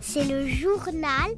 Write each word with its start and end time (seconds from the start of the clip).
C'est 0.00 0.24
le 0.24 0.46
journal 0.46 1.30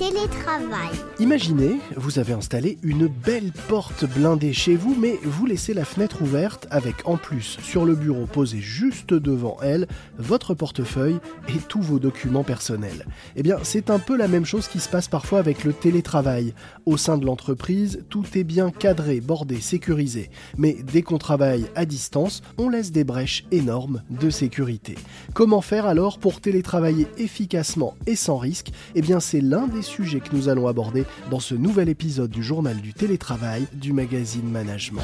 télétravail. 0.00 0.96
Imaginez, 1.18 1.78
vous 1.94 2.18
avez 2.18 2.32
installé 2.32 2.78
une 2.82 3.06
belle 3.06 3.52
porte 3.68 4.06
blindée 4.06 4.54
chez 4.54 4.74
vous, 4.74 4.96
mais 4.98 5.18
vous 5.22 5.44
laissez 5.44 5.74
la 5.74 5.84
fenêtre 5.84 6.22
ouverte 6.22 6.66
avec 6.70 7.06
en 7.06 7.18
plus 7.18 7.58
sur 7.62 7.84
le 7.84 7.94
bureau 7.94 8.24
posé 8.24 8.60
juste 8.60 9.12
devant 9.12 9.58
elle 9.62 9.86
votre 10.16 10.54
portefeuille 10.54 11.18
et 11.50 11.58
tous 11.68 11.82
vos 11.82 11.98
documents 11.98 12.44
personnels. 12.44 13.04
Eh 13.36 13.42
bien, 13.42 13.58
c'est 13.62 13.90
un 13.90 13.98
peu 13.98 14.16
la 14.16 14.26
même 14.26 14.46
chose 14.46 14.68
qui 14.68 14.80
se 14.80 14.88
passe 14.88 15.06
parfois 15.06 15.38
avec 15.38 15.64
le 15.64 15.74
télétravail. 15.74 16.54
Au 16.86 16.96
sein 16.96 17.18
de 17.18 17.26
l'entreprise, 17.26 18.02
tout 18.08 18.24
est 18.34 18.44
bien 18.44 18.70
cadré, 18.70 19.20
bordé, 19.20 19.60
sécurisé. 19.60 20.30
Mais 20.56 20.78
dès 20.82 21.02
qu'on 21.02 21.18
travaille 21.18 21.66
à 21.74 21.84
distance, 21.84 22.40
on 22.56 22.70
laisse 22.70 22.90
des 22.90 23.04
brèches 23.04 23.44
énormes 23.50 24.02
de 24.08 24.30
sécurité. 24.30 24.94
Comment 25.34 25.60
faire 25.60 25.84
alors 25.84 26.18
pour 26.18 26.40
télétravailler 26.40 27.06
efficacement 27.18 27.94
et 28.06 28.16
sans 28.16 28.38
risque? 28.38 28.70
Eh 28.94 29.02
bien, 29.02 29.20
c'est 29.20 29.42
l'un 29.42 29.66
des 29.66 29.89
sujets 29.90 30.20
que 30.20 30.34
nous 30.34 30.48
allons 30.48 30.68
aborder 30.68 31.04
dans 31.30 31.40
ce 31.40 31.54
nouvel 31.54 31.88
épisode 31.88 32.30
du 32.30 32.42
journal 32.42 32.80
du 32.80 32.94
télétravail 32.94 33.66
du 33.74 33.92
magazine 33.92 34.48
Management. 34.48 35.02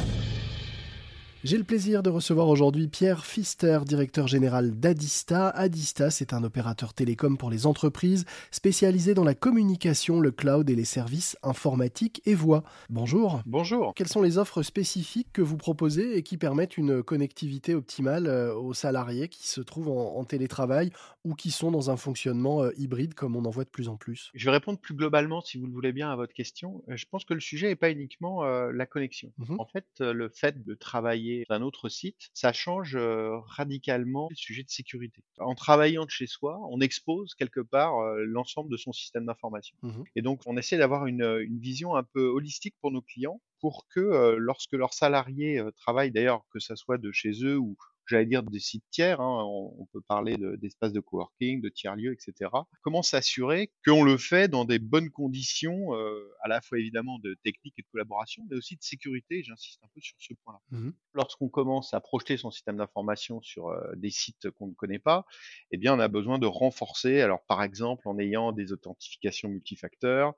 J'ai 1.46 1.58
le 1.58 1.64
plaisir 1.64 2.02
de 2.02 2.10
recevoir 2.10 2.48
aujourd'hui 2.48 2.88
Pierre 2.88 3.22
Pfister, 3.22 3.78
directeur 3.86 4.26
général 4.26 4.80
d'Adista. 4.80 5.48
Adista, 5.50 6.10
c'est 6.10 6.32
un 6.32 6.42
opérateur 6.42 6.92
télécom 6.92 7.38
pour 7.38 7.50
les 7.50 7.66
entreprises 7.66 8.24
spécialisé 8.50 9.14
dans 9.14 9.22
la 9.22 9.36
communication, 9.36 10.18
le 10.18 10.32
cloud 10.32 10.68
et 10.68 10.74
les 10.74 10.84
services 10.84 11.36
informatiques 11.44 12.20
et 12.26 12.34
voix. 12.34 12.64
Bonjour. 12.90 13.42
Bonjour. 13.46 13.94
Quelles 13.94 14.08
sont 14.08 14.22
les 14.22 14.38
offres 14.38 14.64
spécifiques 14.64 15.28
que 15.32 15.40
vous 15.40 15.56
proposez 15.56 16.16
et 16.16 16.24
qui 16.24 16.36
permettent 16.36 16.78
une 16.78 17.04
connectivité 17.04 17.76
optimale 17.76 18.26
euh, 18.26 18.52
aux 18.52 18.74
salariés 18.74 19.28
qui 19.28 19.46
se 19.46 19.60
trouvent 19.60 19.90
en, 19.90 20.16
en 20.16 20.24
télétravail 20.24 20.90
ou 21.26 21.34
qui 21.34 21.50
sont 21.50 21.72
dans 21.72 21.90
un 21.90 21.96
fonctionnement 21.96 22.62
euh, 22.62 22.70
hybride 22.76 23.14
comme 23.14 23.34
on 23.34 23.44
en 23.44 23.50
voit 23.50 23.64
de 23.64 23.68
plus 23.68 23.88
en 23.88 23.96
plus? 23.96 24.30
Je 24.34 24.44
vais 24.44 24.52
répondre 24.52 24.78
plus 24.78 24.94
globalement, 24.94 25.40
si 25.40 25.58
vous 25.58 25.66
le 25.66 25.72
voulez 25.72 25.92
bien, 25.92 26.08
à 26.08 26.14
votre 26.14 26.32
question. 26.32 26.84
Je 26.86 27.04
pense 27.10 27.24
que 27.24 27.34
le 27.34 27.40
sujet 27.40 27.66
n'est 27.66 27.76
pas 27.76 27.90
uniquement 27.90 28.44
euh, 28.44 28.70
la 28.72 28.86
connexion. 28.86 29.32
Mhm. 29.38 29.58
En 29.58 29.66
fait, 29.66 29.86
le 29.98 30.28
fait 30.28 30.64
de 30.64 30.74
travailler 30.74 31.44
d'un 31.50 31.62
autre 31.62 31.88
site, 31.88 32.30
ça 32.32 32.52
change 32.52 32.96
radicalement 32.96 34.28
le 34.30 34.36
sujet 34.36 34.62
de 34.62 34.70
sécurité. 34.70 35.24
En 35.38 35.56
travaillant 35.56 36.04
de 36.04 36.10
chez 36.10 36.28
soi, 36.28 36.60
on 36.70 36.80
expose 36.80 37.34
quelque 37.34 37.60
part 37.60 37.96
l'ensemble 38.18 38.70
de 38.70 38.76
son 38.76 38.92
système 38.92 39.26
d'information. 39.26 39.76
Mhm. 39.82 40.04
Et 40.14 40.22
donc, 40.22 40.42
on 40.46 40.56
essaie 40.56 40.78
d'avoir 40.78 41.06
une, 41.06 41.24
une 41.40 41.58
vision 41.58 41.96
un 41.96 42.04
peu 42.04 42.26
holistique 42.28 42.76
pour 42.80 42.92
nos 42.92 43.02
clients 43.02 43.40
pour 43.60 43.86
que 43.88 44.00
euh, 44.00 44.36
lorsque 44.38 44.72
leurs 44.72 44.94
salariés 44.94 45.58
euh, 45.58 45.70
travaillent, 45.72 46.12
d'ailleurs, 46.12 46.44
que 46.50 46.58
ça 46.60 46.76
soit 46.76 46.98
de 46.98 47.10
chez 47.12 47.44
eux 47.44 47.56
ou 47.58 47.76
j'allais 48.06 48.26
dire 48.26 48.42
des 48.42 48.60
sites 48.60 48.84
tiers, 48.90 49.20
hein, 49.20 49.44
on, 49.44 49.74
on 49.78 49.86
peut 49.86 50.00
parler 50.00 50.36
de- 50.36 50.56
d'espaces 50.56 50.92
de, 50.92 51.00
coworking, 51.00 51.60
de 51.60 51.68
tiers-lieux, 51.68 52.12
etc. 52.12 52.50
Comment 52.82 53.02
s'assurer 53.02 53.72
qu'on 53.84 54.04
le 54.04 54.16
fait 54.16 54.48
dans 54.48 54.64
des 54.64 54.78
bonnes 54.78 55.10
conditions, 55.10 55.94
euh, 55.94 56.28
à 56.42 56.48
la 56.48 56.60
fois 56.60 56.78
évidemment 56.78 57.18
de 57.18 57.34
technique 57.42 57.74
et 57.78 57.82
de 57.82 57.88
collaboration, 57.92 58.44
mais 58.50 58.56
aussi 58.56 58.76
de 58.76 58.82
sécurité, 58.82 59.42
j'insiste 59.42 59.82
un 59.82 59.88
peu 59.94 60.00
sur 60.00 60.16
ce 60.18 60.34
point-là. 60.44 60.60
Mhm. 60.70 60.92
Lorsqu'on 61.14 61.48
commence 61.48 61.94
à 61.94 62.00
projeter 62.00 62.36
son 62.36 62.50
système 62.50 62.76
d'information 62.76 63.40
sur 63.42 63.68
euh, 63.68 63.92
des 63.96 64.10
sites 64.10 64.50
qu'on 64.50 64.68
ne 64.68 64.74
connaît 64.74 64.98
pas, 64.98 65.26
eh 65.70 65.76
bien 65.76 65.94
on 65.94 66.00
a 66.00 66.08
besoin 66.08 66.38
de 66.38 66.46
renforcer, 66.46 67.20
alors 67.20 67.44
par 67.46 67.62
exemple 67.62 68.08
en 68.08 68.18
ayant 68.18 68.52
des 68.52 68.72
authentifications 68.72 69.48
multifacteurs, 69.48 70.34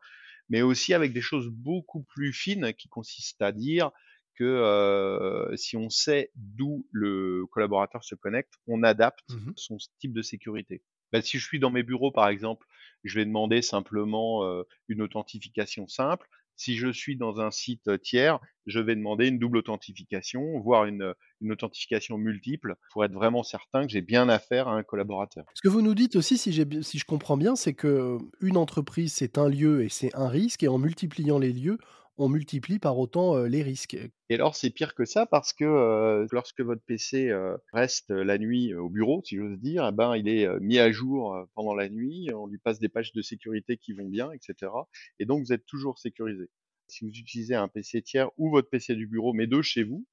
mais 0.49 0.63
aussi 0.63 0.95
avec 0.95 1.13
des 1.13 1.21
choses 1.21 1.49
beaucoup 1.49 2.03
plus 2.03 2.33
fines 2.33 2.73
qui 2.73 2.89
consistent 2.89 3.43
à 3.43 3.53
dire 3.53 3.91
que 4.39 4.45
euh, 4.45 5.57
si 5.57 5.77
on 5.77 5.91
sait 5.91 6.31
d'où 6.37 6.87
le 6.93 7.45
collaborateur 7.51 8.05
se 8.05 8.15
connecte, 8.15 8.55
on 8.67 8.83
adapte 8.83 9.35
Mhm. 9.35 9.53
son 9.57 9.77
type 10.01 10.13
de 10.13 10.23
sécurité. 10.23 10.83
Ben, 11.13 11.23
si 11.23 11.39
je 11.39 11.45
suis 11.45 11.59
dans 11.59 11.71
mes 11.71 11.83
bureaux, 11.83 12.13
par 12.13 12.29
exemple, 12.29 12.67
je 13.05 13.19
vais 13.19 13.25
demander 13.25 13.63
simplement 13.63 14.45
euh, 14.45 14.63
une 14.89 15.03
authentification 15.03 15.89
simple. 15.89 16.29
Si 16.57 16.77
je 16.77 16.89
suis 16.93 17.17
dans 17.17 17.41
un 17.41 17.53
site 17.53 17.89
tiers, 18.03 18.41
je 18.67 18.81
vais 18.81 18.97
demander 18.97 19.29
une 19.29 19.39
double 19.39 19.59
authentification, 19.59 20.59
voire 20.59 20.87
une, 20.87 21.15
une 21.41 21.53
authentification 21.53 22.19
multiple, 22.19 22.75
pour 22.93 23.05
être 23.05 23.13
vraiment 23.13 23.45
certain 23.45 23.87
que 23.87 23.93
j'ai 23.93 24.03
bien 24.03 24.29
affaire 24.29 24.67
à 24.67 24.75
un 24.75 24.83
collaborateur. 24.83 25.45
Ce 25.55 25.63
que 25.63 25.69
vous 25.69 25.83
nous 25.83 25.95
dites 25.95 26.17
aussi, 26.17 26.37
si, 26.37 26.53
si 26.83 26.99
je 26.99 27.05
comprends 27.05 27.37
bien, 27.37 27.55
c'est 27.55 27.75
que 27.75 28.19
une 28.41 28.57
entreprise, 28.57 29.13
c'est 29.15 29.39
un 29.39 29.49
lieu 29.49 29.85
et 29.85 29.89
c'est 29.89 30.15
un 30.17 30.29
risque, 30.29 30.63
et 30.65 30.69
en 30.69 30.79
multipliant 30.79 31.39
les 31.39 31.53
lieux, 31.53 31.79
on 32.19 32.29
multiplie 32.29 32.79
par 32.79 32.99
autant 32.99 33.39
les 33.45 33.63
risques. 33.63 33.97
Et 34.29 34.35
alors, 34.35 34.57
c'est 34.57 34.71
pire 34.71 34.95
que 34.95 35.05
ça 35.05 35.25
parce 35.25 35.53
que 35.53 36.27
lorsque 36.33 36.61
votre 36.61 36.83
PC 36.83 37.33
reste 37.73 38.11
la 38.11 38.39
nuit 38.39 38.75
au 38.75 38.89
bureau, 38.89 39.23
si 39.25 39.37
j'ose 39.37 39.59
dire, 39.59 39.87
eh 39.89 39.93
ben, 39.93 40.17
il 40.17 40.29
est 40.29 40.49
mis 40.61 40.79
à 40.79 40.91
jour 40.91 41.37
pendant 41.55 41.75
la 41.75 41.89
nuit, 41.89 42.29
on 42.35 42.47
lui 42.47 42.59
passe 42.59 42.79
des 42.79 42.89
pages 42.89 43.13
de 43.13 43.23
sécurité 43.23 43.77
qui 43.77 43.93
vont 43.93 44.09
bien, 44.09 44.31
etc. 44.33 44.73
Et 45.19 45.25
donc, 45.25 45.45
vous 45.45 45.53
êtes 45.53 45.65
toujours 45.65 45.99
sécurisé. 45.99 46.51
Si 46.89 47.05
vous 47.05 47.11
utilisez 47.11 47.55
un 47.55 47.69
PC 47.69 48.03
tiers 48.03 48.31
ou 48.37 48.51
votre 48.51 48.69
PC 48.69 48.95
du 48.95 49.07
bureau, 49.07 49.33
mais 49.33 49.47
de 49.47 49.63
chez 49.63 49.85
vous, 49.85 50.05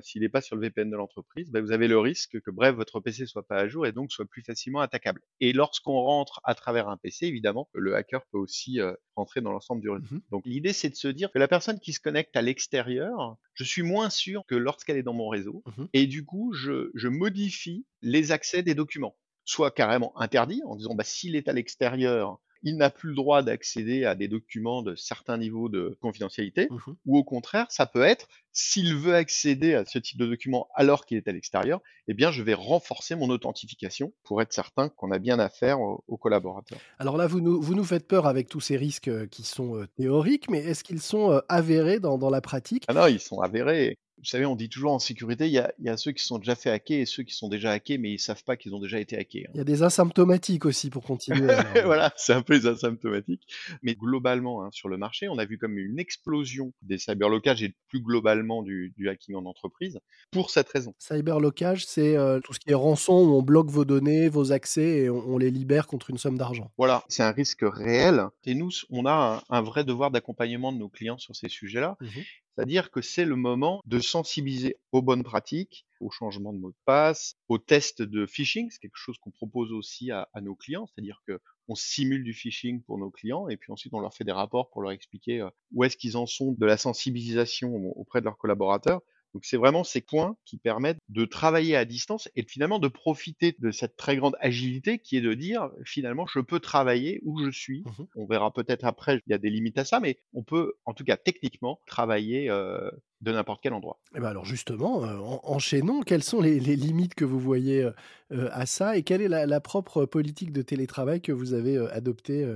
s'il 0.00 0.22
n'est 0.22 0.28
pas 0.28 0.40
sur 0.40 0.56
le 0.56 0.62
VPN 0.62 0.90
de 0.90 0.96
l'entreprise, 0.96 1.50
ben, 1.50 1.62
vous 1.62 1.72
avez 1.72 1.88
le 1.88 1.98
risque 1.98 2.40
que, 2.40 2.50
bref, 2.50 2.74
votre 2.74 3.00
PC 3.00 3.26
soit 3.26 3.46
pas 3.46 3.56
à 3.56 3.68
jour 3.68 3.86
et 3.86 3.92
donc 3.92 4.12
soit 4.12 4.24
plus 4.24 4.42
facilement 4.42 4.80
attaquable. 4.80 5.20
Et 5.40 5.52
lorsqu'on 5.52 6.00
rentre 6.00 6.40
à 6.44 6.54
travers 6.54 6.88
un 6.88 6.96
PC, 6.96 7.26
évidemment, 7.26 7.68
le 7.74 7.94
hacker 7.94 8.24
peut 8.26 8.38
aussi 8.38 8.80
euh, 8.80 8.94
rentrer 9.16 9.40
dans 9.40 9.52
l'ensemble 9.52 9.82
du 9.82 9.90
réseau. 9.90 10.06
Mhm. 10.10 10.20
Donc 10.30 10.46
l'idée, 10.46 10.72
c'est 10.72 10.90
de 10.90 10.94
se 10.94 11.08
dire 11.08 11.30
que 11.30 11.38
la 11.38 11.48
personne 11.48 11.78
qui 11.78 11.92
se 11.92 12.00
connecte 12.00 12.36
à 12.36 12.42
l'extérieur, 12.42 13.36
je 13.54 13.64
suis 13.64 13.82
moins 13.82 14.10
sûr 14.10 14.44
que 14.46 14.54
lorsqu'elle 14.54 14.96
est 14.96 15.02
dans 15.02 15.14
mon 15.14 15.28
réseau. 15.28 15.62
Mhm. 15.76 15.88
Et 15.92 16.06
du 16.06 16.24
coup, 16.24 16.52
je, 16.52 16.90
je 16.94 17.08
modifie 17.08 17.86
les 18.00 18.32
accès 18.32 18.62
des 18.62 18.74
documents. 18.74 19.16
Soit 19.44 19.72
carrément 19.72 20.18
interdit 20.20 20.62
en 20.64 20.76
disant, 20.76 20.94
bah, 20.94 21.04
s'il 21.04 21.34
est 21.34 21.48
à 21.48 21.52
l'extérieur, 21.52 22.40
il 22.62 22.76
n'a 22.76 22.90
plus 22.90 23.10
le 23.10 23.14
droit 23.14 23.42
d'accéder 23.42 24.04
à 24.04 24.14
des 24.14 24.28
documents 24.28 24.82
de 24.82 24.94
certains 24.94 25.38
niveaux 25.38 25.68
de 25.68 25.96
confidentialité. 26.00 26.68
Mhm. 26.70 26.96
Ou 27.06 27.18
au 27.18 27.24
contraire, 27.24 27.66
ça 27.70 27.86
peut 27.86 28.02
être, 28.02 28.28
s'il 28.52 28.94
veut 28.94 29.14
accéder 29.14 29.74
à 29.74 29.84
ce 29.84 29.98
type 29.98 30.18
de 30.18 30.26
document 30.26 30.68
alors 30.74 31.06
qu'il 31.06 31.16
est 31.16 31.28
à 31.28 31.32
l'extérieur, 31.32 31.80
eh 32.08 32.14
bien, 32.14 32.30
je 32.30 32.42
vais 32.42 32.54
renforcer 32.54 33.14
mon 33.14 33.30
authentification 33.30 34.12
pour 34.24 34.42
être 34.42 34.52
certain 34.52 34.88
qu'on 34.88 35.10
a 35.10 35.18
bien 35.18 35.38
affaire 35.38 35.80
au, 35.80 36.04
au 36.06 36.16
collaborateur. 36.16 36.78
Alors 36.98 37.16
là, 37.16 37.26
vous 37.26 37.40
nous, 37.40 37.60
vous 37.60 37.74
nous 37.74 37.84
faites 37.84 38.06
peur 38.06 38.26
avec 38.26 38.48
tous 38.48 38.60
ces 38.60 38.76
risques 38.76 39.08
euh, 39.08 39.26
qui 39.26 39.42
sont 39.42 39.76
euh, 39.76 39.86
théoriques, 39.96 40.50
mais 40.50 40.58
est-ce 40.58 40.84
qu'ils 40.84 41.00
sont 41.00 41.32
euh, 41.32 41.40
avérés 41.48 42.00
dans, 42.00 42.18
dans 42.18 42.30
la 42.30 42.40
pratique? 42.40 42.84
Ah 42.88 42.94
non, 42.94 43.06
ils 43.06 43.20
sont 43.20 43.40
avérés. 43.40 43.96
Vous 44.18 44.24
savez, 44.24 44.46
on 44.46 44.54
dit 44.54 44.68
toujours 44.68 44.92
en 44.92 44.98
sécurité, 45.00 45.46
il 45.46 45.52
y 45.52 45.58
a, 45.58 45.72
il 45.80 45.86
y 45.86 45.88
a 45.88 45.96
ceux 45.96 46.12
qui 46.12 46.22
sont 46.24 46.38
déjà 46.38 46.54
fait 46.54 46.70
hacker 46.70 47.00
et 47.00 47.06
ceux 47.06 47.24
qui 47.24 47.34
sont 47.34 47.48
déjà 47.48 47.72
hackés, 47.72 47.98
mais 47.98 48.12
ils 48.12 48.18
savent 48.20 48.44
pas 48.44 48.56
qu'ils 48.56 48.72
ont 48.74 48.78
déjà 48.80 49.00
été 49.00 49.16
hackés. 49.18 49.46
hein. 49.48 49.50
Il 49.54 49.58
y 49.58 49.60
a 49.60 49.64
des 49.64 49.82
asymptomatiques 49.82 50.64
aussi 50.64 50.90
pour 50.90 51.02
continuer. 51.02 51.50
alors. 51.50 51.72
voilà, 51.84 52.12
c'est 52.16 52.32
un 52.32 52.42
peu 52.42 52.54
les 52.54 52.66
asymptomatiques. 52.66 53.42
Mais 53.82 53.94
globalement, 53.94 54.62
hein, 54.64 54.68
sur 54.72 54.88
le 54.88 54.96
marché, 54.96 55.28
on 55.28 55.38
a 55.38 55.44
vu 55.44 55.58
comme 55.58 55.76
une 55.76 55.98
explosion 55.98 56.72
des 56.82 56.98
cyberlocages 56.98 57.62
et 57.62 57.74
plus 57.88 58.00
globalement 58.00 58.62
du, 58.62 58.92
du 58.96 59.08
hacking 59.08 59.34
en 59.34 59.44
entreprise 59.44 59.98
pour 60.30 60.50
cette 60.50 60.68
raison. 60.68 60.94
Cyberlocage, 60.98 61.84
c'est 61.86 62.16
euh, 62.16 62.38
tout 62.40 62.52
ce 62.52 62.60
qui 62.60 62.70
est 62.70 62.74
rançon, 62.74 63.14
où 63.14 63.34
on 63.34 63.42
bloque 63.42 63.70
vos 63.70 63.84
données, 63.84 64.28
vos 64.28 64.52
accès 64.52 64.98
et 65.00 65.10
on, 65.10 65.18
on 65.34 65.38
les 65.38 65.50
libère 65.50 65.86
contre 65.86 66.10
une 66.10 66.18
somme 66.18 66.38
d'argent. 66.38 66.70
Voilà, 66.78 67.02
c'est 67.08 67.22
un 67.22 67.32
risque 67.32 67.62
réel. 67.62 68.22
Et 68.44 68.54
nous, 68.54 68.70
on 68.90 69.04
a 69.06 69.42
un, 69.50 69.56
un 69.56 69.62
vrai 69.62 69.84
devoir 69.84 70.10
d'accompagnement 70.12 70.72
de 70.72 70.78
nos 70.78 70.88
clients 70.88 71.18
sur 71.18 71.34
ces 71.34 71.48
sujets-là. 71.48 71.96
Mhm. 72.00 72.08
C'est-à-dire 72.54 72.90
que 72.90 73.00
c'est 73.00 73.24
le 73.24 73.36
moment 73.36 73.80
de 73.86 73.98
sensibiliser 73.98 74.76
aux 74.92 75.02
bonnes 75.02 75.22
pratiques, 75.22 75.86
au 76.00 76.10
changement 76.10 76.52
de 76.52 76.58
mot 76.58 76.70
de 76.70 76.76
passe, 76.84 77.36
aux 77.48 77.58
tests 77.58 78.02
de 78.02 78.26
phishing. 78.26 78.70
C'est 78.70 78.80
quelque 78.80 78.96
chose 78.96 79.16
qu'on 79.18 79.30
propose 79.30 79.72
aussi 79.72 80.10
à, 80.10 80.28
à 80.34 80.40
nos 80.40 80.54
clients. 80.54 80.86
C'est-à-dire 80.86 81.22
que 81.26 81.40
on 81.68 81.74
simule 81.74 82.24
du 82.24 82.34
phishing 82.34 82.82
pour 82.82 82.98
nos 82.98 83.10
clients 83.10 83.48
et 83.48 83.56
puis 83.56 83.72
ensuite 83.72 83.94
on 83.94 84.00
leur 84.00 84.14
fait 84.14 84.24
des 84.24 84.32
rapports 84.32 84.68
pour 84.70 84.82
leur 84.82 84.90
expliquer 84.90 85.40
euh, 85.40 85.48
où 85.72 85.84
est-ce 85.84 85.96
qu'ils 85.96 86.16
en 86.16 86.26
sont 86.26 86.52
de 86.52 86.66
la 86.66 86.76
sensibilisation 86.76 87.74
auprès 87.96 88.20
de 88.20 88.24
leurs 88.24 88.36
collaborateurs. 88.36 89.00
Donc 89.34 89.44
c'est 89.44 89.56
vraiment 89.56 89.84
ces 89.84 90.00
points 90.00 90.36
qui 90.44 90.58
permettent 90.58 90.98
de 91.08 91.24
travailler 91.24 91.76
à 91.76 91.84
distance 91.84 92.28
et 92.36 92.42
finalement 92.42 92.78
de 92.78 92.88
profiter 92.88 93.56
de 93.58 93.70
cette 93.70 93.96
très 93.96 94.16
grande 94.16 94.36
agilité 94.40 94.98
qui 94.98 95.16
est 95.16 95.20
de 95.20 95.34
dire 95.34 95.70
finalement 95.84 96.26
je 96.26 96.40
peux 96.40 96.60
travailler 96.60 97.20
où 97.24 97.42
je 97.44 97.50
suis. 97.50 97.82
Mhm. 97.86 98.06
On 98.16 98.26
verra 98.26 98.52
peut-être 98.52 98.84
après, 98.84 99.20
il 99.26 99.30
y 99.30 99.34
a 99.34 99.38
des 99.38 99.50
limites 99.50 99.78
à 99.78 99.84
ça, 99.84 100.00
mais 100.00 100.18
on 100.34 100.42
peut 100.42 100.74
en 100.84 100.94
tout 100.94 101.04
cas 101.04 101.16
techniquement 101.16 101.80
travailler 101.86 102.50
euh, 102.50 102.90
de 103.20 103.32
n'importe 103.32 103.60
quel 103.62 103.72
endroit. 103.72 104.00
Eh 104.16 104.20
ben 104.20 104.28
alors 104.28 104.44
justement, 104.44 105.04
euh, 105.04 105.16
en- 105.18 105.40
enchaînons, 105.44 106.02
quelles 106.02 106.24
sont 106.24 106.40
les, 106.40 106.60
les 106.60 106.76
limites 106.76 107.14
que 107.14 107.24
vous 107.24 107.38
voyez 107.40 107.82
euh, 107.82 108.48
à 108.52 108.66
ça 108.66 108.96
et 108.96 109.02
quelle 109.02 109.22
est 109.22 109.28
la, 109.28 109.46
la 109.46 109.60
propre 109.60 110.04
politique 110.04 110.52
de 110.52 110.62
télétravail 110.62 111.20
que 111.20 111.32
vous 111.32 111.54
avez 111.54 111.78
adoptée 111.78 112.46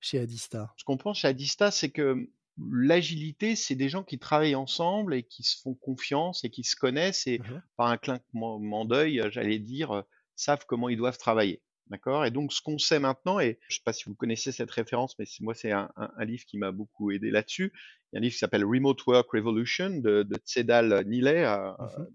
chez 0.00 0.18
Adista? 0.18 0.72
Ce 0.76 0.84
qu'on 0.84 0.96
pense 0.96 1.20
chez 1.20 1.28
Adista, 1.28 1.70
c'est 1.70 1.90
que 1.90 2.28
l'agilité, 2.58 3.56
c'est 3.56 3.74
des 3.74 3.88
gens 3.88 4.02
qui 4.02 4.18
travaillent 4.18 4.54
ensemble 4.54 5.14
et 5.14 5.22
qui 5.22 5.42
se 5.42 5.60
font 5.60 5.74
confiance 5.74 6.44
et 6.44 6.50
qui 6.50 6.64
se 6.64 6.76
connaissent 6.76 7.26
et 7.26 7.38
Mhm. 7.40 7.62
par 7.76 7.88
un 7.88 7.96
clincement 7.98 8.84
d'œil, 8.84 9.20
euh, 9.20 9.30
j'allais 9.30 9.58
dire, 9.58 9.92
euh, 9.92 10.02
savent 10.36 10.64
comment 10.66 10.88
ils 10.88 10.96
doivent 10.96 11.18
travailler. 11.18 11.60
D'accord? 11.88 12.24
Et 12.24 12.32
donc, 12.32 12.52
ce 12.52 12.60
qu'on 12.60 12.78
sait 12.78 12.98
maintenant, 12.98 13.38
et 13.38 13.58
je 13.68 13.74
ne 13.74 13.76
sais 13.76 13.82
pas 13.84 13.92
si 13.92 14.04
vous 14.06 14.14
connaissez 14.16 14.50
cette 14.50 14.70
référence, 14.72 15.16
mais 15.20 15.26
moi, 15.40 15.54
c'est 15.54 15.70
un, 15.70 15.88
un- 15.96 16.10
un 16.16 16.24
livre 16.24 16.44
qui 16.44 16.58
m'a 16.58 16.72
beaucoup 16.72 17.12
aidé 17.12 17.30
là-dessus. 17.30 17.72
Il 18.12 18.16
y 18.16 18.16
a 18.16 18.18
un 18.18 18.22
livre 18.22 18.32
qui 18.32 18.38
s'appelle 18.38 18.64
Remote 18.64 19.04
Work 19.06 19.30
Revolution 19.30 19.90
de, 19.90 20.24
de 20.24 20.36
Tsedal 20.36 21.04
Nilay, 21.06 21.44
euh, 21.44 21.70
Mhm. 21.78 22.08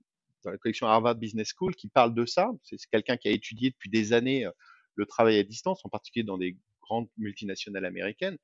dans 0.44 0.52
la 0.52 0.58
collection 0.58 0.88
Harvard 0.88 1.16
Business 1.16 1.54
School 1.56 1.76
qui 1.76 1.88
parle 1.88 2.14
de 2.14 2.26
ça. 2.26 2.50
C'est 2.64 2.78
quelqu'un 2.92 3.16
qui 3.16 3.28
a 3.30 3.32
étudié 3.32 3.70
depuis 3.70 3.90
des 3.90 4.12
années 4.12 4.46
le 4.96 5.06
travail 5.06 5.38
à 5.38 5.44
distance, 5.44 5.86
en 5.86 5.90
particulier 5.90 6.26
dans 6.26 6.38
des 6.38 6.58
grandes 6.82 7.08
multinationales 7.18 7.86
américaines. 7.86 8.38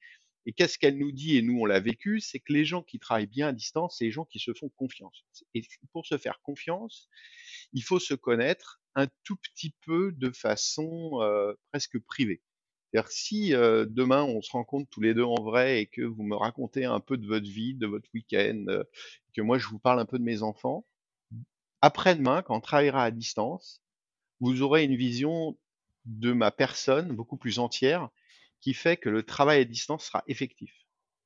Et 0.48 0.54
qu'est-ce 0.54 0.80
qu'elle 0.80 0.98
nous 0.98 1.12
dit, 1.12 1.36
et 1.36 1.42
nous 1.42 1.60
on 1.60 1.66
l'a 1.66 1.82
vécu, 1.82 2.22
c'est 2.22 2.40
que 2.40 2.54
les 2.54 2.64
gens 2.64 2.82
qui 2.82 3.00
travaillent 3.00 3.28
bien 3.28 3.50
à 3.50 3.52
distance, 3.54 3.98
c'est 3.98 4.06
les 4.06 4.12
gens 4.12 4.24
qui 4.24 4.40
se 4.40 4.54
font 4.54 4.70
confiance. 4.70 5.26
Et 5.54 5.62
pour 5.92 6.06
se 6.06 6.18
faire 6.18 6.40
confiance, 6.42 7.10
il 7.74 7.84
faut 7.84 8.00
se 8.00 8.14
connaître 8.14 8.80
un 8.96 9.08
tout 9.26 9.36
petit 9.36 9.76
peu 9.86 10.14
de 10.14 10.32
façon 10.32 11.22
euh, 11.22 11.54
presque 11.70 12.00
privée. 12.00 12.42
C'est-à-dire 12.90 13.12
si 13.12 13.54
euh, 13.54 13.86
demain 13.90 14.24
on 14.24 14.42
se 14.42 14.52
rencontre 14.52 14.90
tous 14.90 15.02
les 15.02 15.14
deux 15.14 15.26
en 15.26 15.44
vrai 15.44 15.82
et 15.82 15.86
que 15.86 16.02
vous 16.02 16.24
me 16.24 16.38
racontez 16.38 16.86
un 16.86 17.02
peu 17.02 17.18
de 17.18 17.28
votre 17.28 17.50
vie, 17.50 17.76
de 17.76 17.86
votre 17.86 18.10
week-end, 18.14 18.64
euh, 18.70 18.86
que 19.36 19.42
moi 19.42 19.58
je 19.58 19.68
vous 19.68 19.80
parle 19.80 20.00
un 20.00 20.06
peu 20.06 20.18
de 20.18 20.24
mes 20.24 20.44
enfants, 20.44 20.88
après-demain, 21.82 22.42
quand 22.42 22.56
on 22.56 22.62
travaillera 22.62 23.04
à 23.04 23.12
distance, 23.12 23.84
vous 24.40 24.62
aurez 24.62 24.86
une 24.86 24.96
vision 24.96 25.58
de 26.06 26.32
ma 26.32 26.52
personne 26.52 27.14
beaucoup 27.14 27.38
plus 27.38 27.60
entière 27.60 28.10
qui 28.62 28.74
fait 28.74 28.98
que 28.98 29.10
le 29.10 29.24
travail 29.24 29.62
à 29.62 29.66
distance 29.66 30.06
sera 30.06 30.24
effectif. 30.28 30.72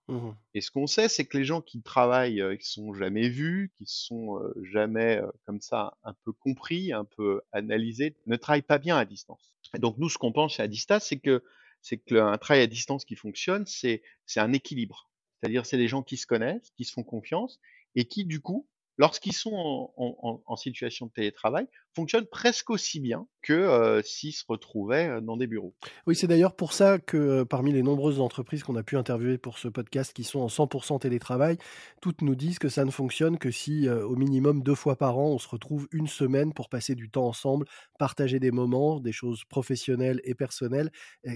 Mmh 0.07 0.31
et 0.54 0.62
ce 0.62 0.72
qu'on 0.72 0.88
sait, 0.88 1.07
c'est 1.07 1.25
que 1.25 1.38
les 1.38 1.45
gens 1.45 1.62
qui 1.62 1.81
travaillent, 1.81 2.42
euh, 2.42 2.57
qui 2.57 2.69
sont 2.69 2.94
jamais 2.94 3.30
vus, 3.30 3.72
qui 3.78 3.86
sont 3.86 4.38
euh, 4.38 4.54
jamais 4.74 5.18
euh, 5.18 5.28
comme 5.45 5.62
ça 5.62 5.98
un 6.04 6.13
peu 6.25 6.33
compris, 6.33 6.92
un 6.92 7.06
peu 7.06 7.42
analysés, 7.54 8.18
ne 8.25 8.36
travaillent 8.36 8.62
pas 8.62 8.80
bien 8.80 8.98
à 8.98 9.06
distance. 9.06 9.56
Et 9.75 9.80
donc 9.80 9.98
nous, 9.98 10.10
ce 10.10 10.18
qu'on 10.18 10.33
pense 10.33 10.60
à 10.60 10.68
distance, 10.68 11.06
c'est 11.06 11.19
que 11.19 11.44
c'est 11.81 11.98
qu'un 11.98 12.38
travail 12.38 12.63
à 12.63 12.68
distance 12.68 13.06
qui 13.06 13.16
fonctionne, 13.16 13.66
c'est 13.66 14.04
c'est 14.25 14.39
un 14.39 14.51
équilibre. 14.54 15.10
C'est-à-dire, 15.42 15.66
c'est 15.66 15.77
des 15.77 15.88
gens 15.88 16.04
qui 16.04 16.18
se 16.18 16.27
connaissent, 16.27 16.72
qui 16.77 16.86
se 16.86 16.94
font 16.94 17.04
confiance 17.04 17.60
et 17.95 18.06
qui, 18.06 18.25
du 18.25 18.42
coup, 18.42 18.68
lorsqu'ils 18.98 19.34
sont 19.34 19.92
en, 19.98 20.56
situation 20.56 21.07
de 21.07 21.12
télétravail, 21.12 21.68
fonctionnent 21.95 22.27
presque 22.27 22.69
aussi 22.69 22.99
bien 22.99 23.27
que 23.41 23.53
euh, 23.53 24.01
s'ils 24.03 24.33
se 24.33 24.43
retrouvaient 24.47 25.07
euh, 25.07 25.21
dans 25.21 25.35
des 25.35 25.47
bureaux. 25.47 25.73
Oui, 26.05 26.15
c'est 26.15 26.27
d'ailleurs 26.27 26.55
pour 26.55 26.73
ça 26.73 26.99
que 26.99 27.17
euh, 27.17 27.45
parmi 27.45 27.71
les 27.71 27.81
nombreuses 27.81 28.19
entreprises 28.19 28.63
qu'on 28.63 28.75
a 28.75 28.83
pu 28.83 28.97
interviewer 28.97 29.38
pour 29.38 29.57
ce 29.57 29.67
podcast 29.67 30.13
qui 30.13 30.23
sont 30.23 30.39
en 30.39 30.47
100% 30.47 30.99
télétravail, 30.99 31.57
toutes 32.01 32.21
nous 32.21 32.35
disent 32.35 32.59
que 32.59 32.69
ça 32.69 32.85
ne 32.85 32.91
fonctionne 32.91 33.38
que 33.38 33.51
si 33.51 33.89
au 33.89 34.15
minimum 34.15 34.63
deux 34.63 34.75
fois 34.75 34.95
par 34.95 35.17
an, 35.17 35.29
on 35.29 35.39
se 35.39 35.47
retrouve 35.47 35.88
une 35.91 36.07
semaine 36.07 36.53
pour 36.53 36.69
passer 36.69 36.95
du 36.95 37.09
temps 37.09 37.25
ensemble, 37.25 37.65
partager 37.97 38.39
des 38.39 38.51
moments, 38.51 38.99
des 38.99 39.11
choses 39.11 39.43
professionnelles 39.45 40.21
et 40.23 40.35
personnelles, 40.35 40.91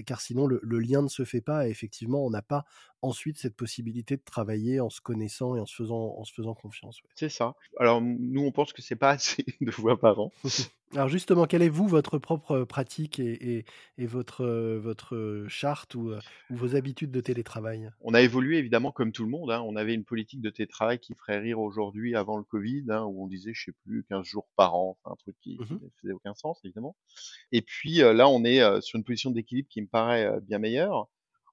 car 0.06 0.20
sinon 0.20 0.46
le, 0.46 0.60
lien 0.78 1.02
ne 1.02 1.08
se 1.08 1.24
fait 1.24 1.40
pas 1.40 1.66
et 1.66 1.70
effectivement 1.70 2.24
on 2.24 2.30
n'a 2.30 2.42
pas 2.42 2.64
ensuite 3.02 3.38
cette 3.38 3.56
possibilité 3.56 4.16
de 4.16 4.22
travailler 4.22 4.80
en 4.80 4.90
se 4.90 5.00
connaissant 5.00 5.56
et 5.56 5.60
en 5.60 5.66
se 5.66 5.74
faisant, 5.74 6.14
en 6.18 6.24
se 6.24 6.32
faisant 6.32 6.54
confiance. 6.54 7.00
C'est 7.14 7.28
ça. 7.28 7.54
Alors 7.78 8.00
nous 8.00 8.42
on 8.42 8.52
pense 8.52 8.72
que 8.72 8.82
c'est 8.82 8.96
pas 8.96 9.10
assez 9.10 9.44
de 9.60 9.70
fois 9.70 9.98
par 9.98 10.18
an. 10.18 10.32
Alors 10.92 11.08
justement, 11.08 11.46
quelle 11.46 11.62
est 11.62 11.68
vous 11.68 11.88
votre 11.88 12.18
propre 12.18 12.62
pratique 12.62 13.18
et, 13.18 13.64
votre, 13.98 14.46
votre 14.76 15.44
charte 15.48 15.96
ou, 15.96 16.12
vos 16.48 16.76
habitudes 16.76 17.10
de 17.10 17.20
télétravail? 17.20 17.90
On 18.00 18.14
a 18.14 18.22
évolué 18.22 18.58
évidemment 18.58 18.92
comme 18.92 19.10
tout 19.10 19.24
le 19.24 19.30
monde. 19.30 19.50
Hein. 19.50 19.62
On 19.66 19.74
avait 19.74 19.94
une 19.94 20.04
politique 20.04 20.40
de 20.40 20.48
télétravail 20.48 21.00
qui 21.00 21.14
ferait 21.14 21.40
rire 21.40 21.58
aujourd'hui 21.58 22.14
avant 22.14 22.36
le 22.36 22.44
Covid, 22.44 22.84
hein, 22.88 23.02
où 23.02 23.24
on 23.24 23.26
disait, 23.26 23.52
je 23.52 23.64
sais 23.64 23.74
plus, 23.84 24.04
15 24.08 24.24
jours 24.24 24.48
par 24.54 24.76
an, 24.76 24.96
un 25.04 25.16
truc 25.16 25.36
qui, 25.42 25.58
mmh 25.58 25.74
ne 25.74 25.88
faisait 26.00 26.12
aucun 26.12 26.34
sens 26.34 26.60
évidemment. 26.64 26.96
Et 27.50 27.62
puis 27.62 27.96
là, 27.96 28.28
on 28.28 28.44
est 28.44 28.80
sur 28.80 28.96
une 28.96 29.04
position 29.04 29.32
d'équilibre 29.32 29.68
qui 29.68 29.82
me 29.82 29.88
paraît 29.88 30.40
bien 30.42 30.58
meilleure. 30.58 31.08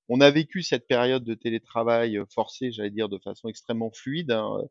On 0.09 0.21
a 0.21 0.29
vécu 0.29 0.61
cette 0.61 0.87
période 0.87 1.23
de 1.23 1.33
télétravail 1.33 2.19
forcé, 2.29 2.71
j'allais 2.71 2.91
dire, 2.91 3.09
de 3.09 3.17
façon 3.17 3.47
extrêmement 3.47 3.91
fluide. 3.91 4.31
Hein. 4.31 4.61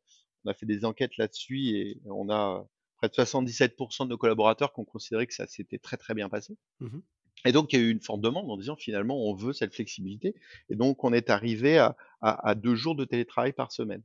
On 0.44 0.50
a 0.50 0.54
fait 0.54 0.66
des 0.66 0.84
enquêtes 0.84 1.16
là-dessus 1.16 1.58
et 1.68 2.00
on 2.06 2.30
a 2.30 2.66
près 3.02 3.08
de 3.08 3.28
77% 3.28 4.04
de 4.04 4.10
nos 4.10 4.18
collaborateurs 4.18 4.72
qui 4.72 4.80
ont 4.80 4.84
considéré 4.84 5.26
que 5.26 5.34
ça 5.34 5.46
s'était 5.46 5.78
très 5.78 5.96
très 5.96 6.14
bien 6.14 6.28
passé. 6.28 6.56
Mmh 6.80 6.98
et 7.44 7.50
donc, 7.50 7.72
il 7.72 7.80
y 7.80 7.82
a 7.82 7.84
eu 7.84 7.90
une 7.90 8.00
forte 8.00 8.20
demande 8.20 8.48
en 8.48 8.56
disant 8.56 8.76
finalement, 8.76 9.16
on 9.28 9.34
veut 9.34 9.52
cette 9.52 9.74
flexibilité. 9.74 10.36
Et 10.68 10.76
donc, 10.76 11.02
on 11.02 11.12
est 11.12 11.28
arrivé 11.28 11.76
à, 12.20 12.54
deux 12.54 12.76
jours 12.76 12.94
de 12.94 13.04
télétravail 13.04 13.52
par 13.52 13.72
semaine. 13.72 14.02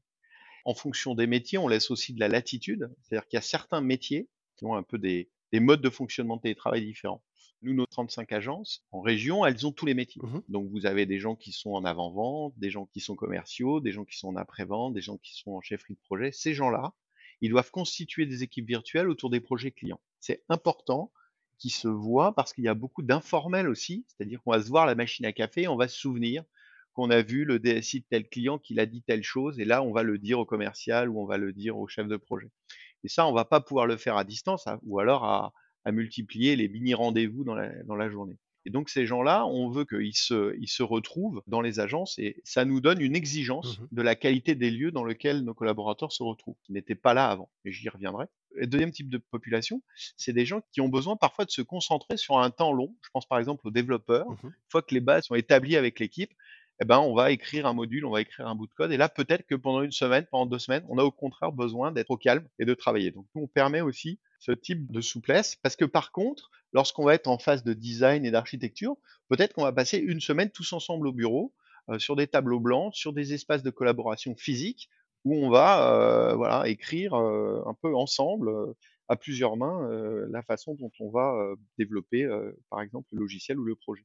En 0.65 0.73
fonction 0.73 1.13
des 1.13 1.27
métiers, 1.27 1.59
on 1.59 1.67
laisse 1.67 1.91
aussi 1.91 2.13
de 2.13 2.19
la 2.19 2.29
latitude. 2.29 2.89
C'est-à-dire 3.03 3.27
qu'il 3.27 3.37
y 3.37 3.39
a 3.39 3.43
certains 3.43 3.79
métiers 3.79 4.27
qui 4.55 4.65
ont 4.65 4.73
un 4.73 4.81
peu 4.81 4.97
des, 4.97 5.29
modes 5.53 5.81
de 5.81 5.89
fonctionnement 5.91 6.37
de 6.37 6.41
télétravail 6.41 6.83
différents. 6.83 7.21
Nous, 7.61 7.75
nos 7.75 7.85
35 7.85 8.31
agences 8.31 8.83
en 8.91 9.01
région, 9.01 9.45
elles 9.45 9.67
ont 9.67 9.71
tous 9.71 9.85
les 9.85 9.93
métiers. 9.93 10.21
Mmh 10.23 10.39
donc, 10.49 10.67
vous 10.71 10.87
avez 10.87 11.05
des 11.05 11.19
gens 11.19 11.35
qui 11.35 11.51
sont 11.51 11.73
en 11.73 11.85
avant-vente, 11.85 12.57
des 12.57 12.71
gens 12.71 12.87
qui 12.87 13.01
sont 13.01 13.15
commerciaux, 13.15 13.81
des 13.81 13.91
gens 13.91 14.05
qui 14.05 14.17
sont 14.17 14.29
en 14.29 14.35
après-vente, 14.35 14.95
des 14.95 15.01
gens 15.01 15.17
qui 15.17 15.35
sont 15.35 15.51
en 15.51 15.61
chefferie 15.61 15.93
de 15.93 15.99
projet. 15.99 16.31
Ces 16.31 16.55
gens-là, 16.55 16.93
ils 17.41 17.49
doivent 17.49 17.71
constituer 17.71 18.25
des 18.25 18.43
équipes 18.43 18.67
virtuelles 18.67 19.09
autour 19.09 19.29
des 19.29 19.39
projets 19.39 19.71
clients. 19.71 19.99
C'est 20.19 20.43
important 20.49 21.11
qu'ils 21.57 21.71
se 21.71 21.87
voient 21.87 22.33
parce 22.35 22.53
qu'il 22.53 22.63
y 22.63 22.67
a 22.67 22.73
beaucoup 22.73 23.01
d'informels 23.01 23.67
aussi, 23.67 24.05
c'est-à-dire 24.07 24.41
qu'on 24.43 24.51
va 24.51 24.61
se 24.61 24.67
voir 24.67 24.85
la 24.85 24.95
machine 24.95 25.25
à 25.25 25.33
café, 25.33 25.67
on 25.67 25.75
va 25.75 25.87
se 25.87 25.97
souvenir 25.97 26.43
qu'on 26.93 27.09
a 27.09 27.21
vu 27.21 27.45
le 27.45 27.59
DSI 27.59 28.01
de 28.01 28.05
tel 28.09 28.27
client 28.27 28.57
qu'il 28.57 28.79
a 28.79 28.85
dit 28.85 29.03
telle 29.03 29.23
chose, 29.23 29.59
et 29.59 29.65
là 29.65 29.83
on 29.83 29.91
va 29.91 30.03
le 30.03 30.17
dire 30.17 30.39
au 30.39 30.45
commercial 30.45 31.09
ou 31.09 31.21
on 31.21 31.25
va 31.25 31.37
le 31.37 31.53
dire 31.53 31.77
au 31.77 31.87
chef 31.87 32.07
de 32.07 32.17
projet. 32.17 32.49
Et 33.03 33.07
ça, 33.07 33.27
on 33.27 33.33
va 33.33 33.45
pas 33.45 33.61
pouvoir 33.61 33.85
le 33.85 33.97
faire 33.97 34.17
à 34.17 34.23
distance, 34.23 34.65
hein, 34.67 34.79
ou 34.83 34.99
alors 34.99 35.23
à, 35.23 35.53
multiplier 35.91 36.57
les 36.57 36.67
mini 36.67 36.93
rendez-vous 36.93 37.45
dans 37.45 37.55
la 37.55 38.09
journée. 38.09 38.37
Et 38.67 38.69
donc 38.69 38.89
ces 38.89 39.05
gens-là, 39.05 39.45
on 39.45 39.69
veut 39.69 39.85
qu'ils 39.85 40.17
se, 40.17 40.53
ils 40.59 40.67
se 40.67 40.83
retrouvent 40.83 41.41
dans 41.47 41.61
les 41.61 41.79
agences 41.79 42.19
et 42.19 42.41
ça 42.43 42.65
nous 42.65 42.81
donne 42.81 42.99
une 42.99 43.15
exigence 43.15 43.79
mmh 43.79 43.87
de 43.93 44.01
la 44.01 44.15
qualité 44.15 44.55
des 44.55 44.69
lieux 44.69 44.91
dans 44.91 45.05
lesquels 45.05 45.41
nos 45.41 45.53
collaborateurs 45.53 46.11
se 46.11 46.21
retrouvent, 46.21 46.57
qui 46.65 46.73
n'étaient 46.73 46.93
pas 46.93 47.13
là 47.13 47.29
avant. 47.29 47.49
Et 47.63 47.71
j'y 47.71 47.87
reviendrai. 47.87 48.25
Et 48.59 48.67
deuxième 48.67 48.91
type 48.91 49.09
de 49.09 49.19
population, 49.19 49.81
c'est 50.17 50.33
des 50.33 50.45
gens 50.45 50.61
qui 50.73 50.81
ont 50.81 50.89
besoin 50.89 51.15
parfois 51.15 51.45
de 51.45 51.51
se 51.51 51.61
concentrer 51.61 52.17
sur 52.17 52.39
un 52.39 52.49
temps 52.49 52.73
long. 52.73 52.93
Je 53.01 53.09
pense 53.13 53.25
par 53.25 53.39
exemple 53.39 53.65
aux 53.65 53.71
développeurs. 53.71 54.29
Mmh 54.29 54.47
une 54.47 54.69
fois 54.69 54.81
que 54.81 54.93
les 54.93 54.99
bases 54.99 55.27
sont 55.27 55.35
établies 55.35 55.77
avec 55.77 55.97
l'équipe, 56.01 56.33
eh 56.79 56.85
ben, 56.85 56.99
on 56.99 57.15
va 57.15 57.31
écrire 57.31 57.65
un 57.65 57.73
module, 57.73 58.05
on 58.05 58.11
va 58.11 58.21
écrire 58.21 58.47
un 58.47 58.55
bout 58.55 58.67
de 58.67 58.73
code. 58.73 58.91
Et 58.91 58.97
là, 58.97 59.09
peut-être 59.09 59.45
que 59.47 59.55
pendant 59.55 59.81
une 59.81 59.91
semaine, 59.91 60.25
pendant 60.29 60.45
deux 60.45 60.59
semaines, 60.59 60.85
on 60.89 60.97
a 60.97 61.03
au 61.03 61.11
contraire 61.11 61.51
besoin 61.51 61.91
d'être 61.91 62.11
au 62.11 62.17
calme 62.17 62.47
et 62.59 62.65
de 62.65 62.73
travailler. 62.73 63.11
Donc, 63.11 63.25
on 63.33 63.47
permet 63.47 63.81
aussi 63.81 64.19
ce 64.39 64.51
type 64.51 64.91
de 64.91 65.01
souplesse 65.01 65.55
parce 65.55 65.75
que 65.75 65.85
par 65.85 66.11
contre, 66.11 66.51
lorsqu'on 66.73 67.05
va 67.05 67.15
être 67.15 67.27
en 67.27 67.39
phase 67.39 67.63
de 67.63 67.73
design 67.73 68.25
et 68.25 68.31
d'architecture, 68.31 68.95
peut-être 69.29 69.53
qu'on 69.53 69.63
va 69.63 69.71
passer 69.71 69.97
une 69.97 70.21
semaine 70.21 70.51
tous 70.51 70.71
ensemble 70.73 71.07
au 71.07 71.13
bureau, 71.13 71.53
euh, 71.89 71.99
sur 71.99 72.15
des 72.15 72.27
tableaux 72.27 72.59
blancs, 72.59 72.93
sur 72.95 73.13
des 73.13 73.33
espaces 73.33 73.63
de 73.63 73.69
collaboration 73.69 74.35
physique, 74.35 74.89
où 75.23 75.35
on 75.35 75.49
va 75.49 75.93
euh, 75.93 76.35
voilà, 76.35 76.67
écrire 76.67 77.13
euh, 77.13 77.61
un 77.65 77.73
peu 77.73 77.95
ensemble, 77.95 78.51
à 79.09 79.15
plusieurs 79.15 79.55
mains, 79.55 79.87
la 80.29 80.41
façon 80.41 80.75
dont 80.75 80.91
on 80.99 81.09
va 81.09 81.33
développer, 81.77 82.27
par 82.69 82.81
exemple, 82.81 83.07
le 83.13 83.21
logiciel 83.21 83.57
ou 83.57 83.63
le 83.63 83.73
projet. 83.73 84.03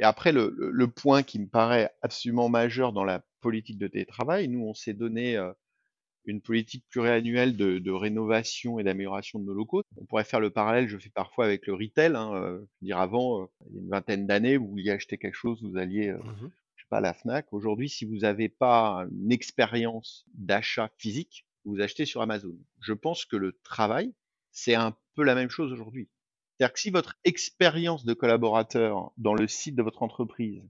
Et 0.00 0.02
après, 0.02 0.32
le, 0.32 0.54
le, 0.56 0.88
point 0.88 1.22
qui 1.22 1.38
me 1.38 1.46
paraît 1.46 1.90
absolument 2.00 2.48
majeur 2.48 2.92
dans 2.92 3.04
la 3.04 3.22
politique 3.40 3.78
de 3.78 3.86
télétravail, 3.86 4.48
nous, 4.48 4.64
on 4.64 4.74
s'est 4.74 4.94
donné 4.94 5.38
une 6.24 6.40
politique 6.40 6.84
pluriannuelle 6.88 7.56
de, 7.56 7.78
de 7.78 7.90
rénovation 7.90 8.78
et 8.78 8.84
d'amélioration 8.84 9.38
de 9.38 9.44
nos 9.44 9.54
locaux. 9.54 9.82
On 9.96 10.04
pourrait 10.04 10.24
faire 10.24 10.40
le 10.40 10.50
parallèle, 10.50 10.88
je 10.88 10.98
fais 10.98 11.10
parfois 11.10 11.44
avec 11.44 11.66
le 11.66 11.74
retail. 11.74 12.14
Hein, 12.14 12.34
euh, 12.34 12.64
dire 12.82 12.98
avant, 12.98 13.42
euh, 13.42 13.46
il 13.68 13.76
y 13.76 13.78
a 13.78 13.82
une 13.82 13.88
vingtaine 13.90 14.26
d'années, 14.26 14.56
vous 14.56 14.68
vouliez 14.68 14.90
acheter 14.90 15.18
quelque 15.18 15.34
chose, 15.34 15.62
vous 15.62 15.76
alliez, 15.76 16.08
euh, 16.08 16.18
mmh 16.18 16.50
je 16.76 16.82
sais 16.82 16.88
pas, 16.88 16.98
à 16.98 17.02
la 17.02 17.12
Fnac. 17.12 17.52
Aujourd'hui, 17.52 17.90
si 17.90 18.06
vous 18.06 18.18
n'avez 18.18 18.48
pas 18.48 19.06
une 19.12 19.32
expérience 19.32 20.24
d'achat 20.34 20.90
physique, 20.96 21.46
vous 21.66 21.80
achetez 21.80 22.06
sur 22.06 22.22
Amazon. 22.22 22.56
Je 22.80 22.94
pense 22.94 23.26
que 23.26 23.36
le 23.36 23.58
travail, 23.62 24.14
c'est 24.50 24.74
un 24.74 24.96
peu 25.14 25.22
la 25.22 25.34
même 25.34 25.50
chose 25.50 25.72
aujourd'hui. 25.72 26.08
C'est-à-dire 26.60 26.74
que 26.74 26.80
si 26.80 26.90
votre 26.90 27.16
expérience 27.24 28.04
de 28.04 28.12
collaborateur 28.12 29.12
dans 29.16 29.32
le 29.32 29.48
site 29.48 29.76
de 29.76 29.82
votre 29.82 30.02
entreprise 30.02 30.62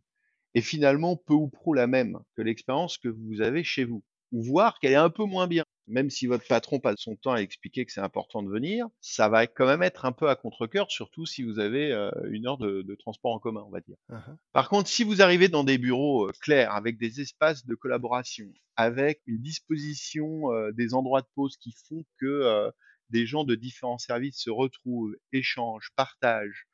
est 0.55 0.61
finalement 0.61 1.17
peu 1.17 1.35
ou 1.35 1.49
prou 1.49 1.75
la 1.75 1.89
même 1.89 2.21
que 2.37 2.43
l'expérience 2.43 2.97
que 2.97 3.09
vous 3.09 3.41
avez 3.41 3.65
chez 3.65 3.83
vous, 3.83 4.05
ou 4.31 4.41
voir 4.41 4.79
qu'elle 4.79 4.93
est 4.93 4.95
un 4.95 5.11
peu 5.11 5.25
moins 5.25 5.49
bien. 5.49 5.65
Même 5.89 6.09
si 6.09 6.29
votre 6.29 6.47
patron 6.47 6.79
passe 6.79 7.01
son 7.01 7.17
temps 7.17 7.33
à 7.33 7.41
expliquer 7.41 7.85
que 7.85 7.91
c'est 7.91 8.01
important 8.01 8.45
de 8.45 8.49
venir, 8.49 8.87
ça 9.01 9.29
va 9.29 9.49
quand 9.49 9.67
même 9.67 9.83
être 9.83 10.05
un 10.05 10.13
peu 10.13 10.29
à 10.29 10.37
contre-cœur, 10.37 10.89
surtout 10.93 11.27
si 11.27 11.43
vous 11.43 11.59
avez 11.59 11.91
euh, 11.91 12.13
une 12.31 12.47
heure 12.47 12.59
de, 12.59 12.95
transport 13.01 13.33
en 13.33 13.41
commun, 13.41 13.65
on 13.67 13.71
va 13.71 13.81
dire. 13.81 13.97
Uh-huh. 14.11 14.37
Par 14.53 14.69
contre, 14.69 14.89
si 14.89 15.03
vous 15.03 15.23
arrivez 15.23 15.49
dans 15.49 15.65
des 15.65 15.79
bureaux 15.79 16.29
euh, 16.29 16.33
clairs, 16.41 16.73
avec 16.73 16.99
des 16.99 17.21
espaces 17.21 17.67
de 17.67 17.75
collaboration, 17.75 18.47
avec 18.77 19.23
une 19.27 19.43
disposition 19.43 20.53
euh, 20.53 20.71
des 20.71 20.95
endroits 20.95 21.23
de 21.23 21.29
pause 21.35 21.57
qui 21.57 21.75
font 21.89 22.05
que 22.21 22.71
des 23.11 23.27
gens 23.27 23.45
de 23.45 23.55
différents 23.55 23.99
services 23.99 24.39
se 24.39 24.51
retrouvent, 24.51 25.17
échangent, 25.33 25.91
partagent, 25.97 26.67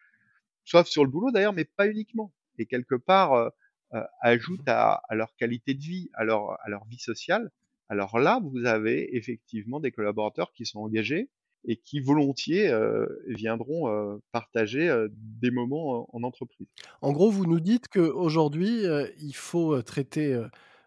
sauf 0.65 0.87
sur 0.87 1.05
le 1.05 1.11
boulot 1.11 1.31
d'ailleurs, 1.31 1.53
mais 1.53 1.65
pas 1.65 1.89
uniquement. 1.89 2.33
Et 2.59 2.67
quelque 2.67 2.95
part, 2.95 3.51
euh, 3.95 4.03
ajoutent 4.21 4.69
à, 4.69 5.01
leur 5.13 5.37
qualité 5.37 5.73
de 5.73 5.81
vie, 5.81 6.11
à 6.15 6.25
leur, 6.25 6.59
à 6.65 6.69
leur 6.69 6.85
vie 6.87 6.99
sociale, 6.99 7.53
alors 7.89 8.19
là, 8.19 8.41
vous 8.43 8.65
avez 8.65 9.17
effectivement 9.17 9.79
des 9.79 9.93
collaborateurs 9.93 10.53
qui 10.53 10.67
sont 10.67 10.81
engagés 10.81 11.31
et 11.69 11.77
qui 11.77 12.01
volontiers 12.01 12.69
euh, 12.69 13.07
viendront 13.29 13.89
euh, 13.89 14.17
partager 14.33 15.07
des 15.13 15.53
moments 15.53 16.09
en, 16.13 16.25
entreprise. 16.25 16.67
En 17.01 17.13
gros, 17.13 17.31
vous 17.31 17.47
nous 17.47 17.61
dites 17.61 17.87
qu'aujourd'hui, 17.87 18.83
il 19.21 19.37
faut 19.37 19.81
traiter 19.83 20.37